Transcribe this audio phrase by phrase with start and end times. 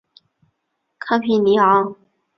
[0.97, 1.95] 康皮尼昂。